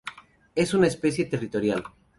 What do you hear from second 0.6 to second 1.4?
una especie